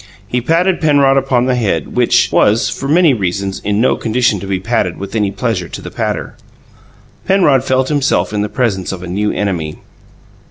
He 0.27 0.41
patted 0.41 0.81
Penrod 0.81 1.15
upon 1.15 1.45
the 1.45 1.53
head, 1.53 1.95
which 1.95 2.31
was, 2.31 2.69
for 2.69 2.87
many 2.87 3.13
reasons, 3.13 3.59
in 3.63 3.79
no 3.79 3.95
condition 3.95 4.39
to 4.39 4.47
be 4.47 4.59
patted 4.59 4.97
with 4.97 5.15
any 5.15 5.29
pleasure 5.29 5.69
to 5.69 5.79
the 5.79 5.91
patter. 5.91 6.35
Penrod 7.27 7.63
felt 7.63 7.89
himself 7.89 8.33
in 8.33 8.41
the 8.41 8.49
presence 8.49 8.91
of 8.91 9.03
a 9.03 9.07
new 9.07 9.31
enemy. 9.31 9.77